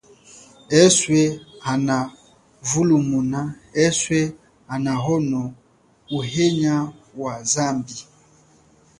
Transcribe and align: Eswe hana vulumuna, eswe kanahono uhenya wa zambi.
Eswe 0.83 1.21
hana 1.65 1.97
vulumuna, 2.69 3.41
eswe 3.85 4.19
kanahono 4.67 5.41
uhenya 6.17 6.75
wa 7.21 7.33
zambi. 7.51 7.97